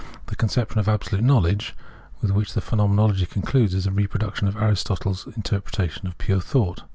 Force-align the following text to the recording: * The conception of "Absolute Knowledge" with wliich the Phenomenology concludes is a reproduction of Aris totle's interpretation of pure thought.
* 0.15 0.25
The 0.31 0.35
conception 0.35 0.79
of 0.79 0.89
"Absolute 0.89 1.23
Knowledge" 1.23 1.75
with 2.21 2.31
wliich 2.31 2.53
the 2.55 2.59
Phenomenology 2.61 3.27
concludes 3.27 3.75
is 3.75 3.85
a 3.85 3.91
reproduction 3.91 4.47
of 4.47 4.55
Aris 4.57 4.83
totle's 4.83 5.27
interpretation 5.35 6.07
of 6.07 6.17
pure 6.17 6.41
thought. 6.41 6.85